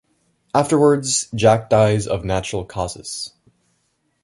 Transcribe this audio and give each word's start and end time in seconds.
Afterwards, 0.55 1.27
Jack 1.35 1.69
dies 1.69 2.07
of 2.07 2.25
natural 2.25 2.65
causes. 2.65 3.35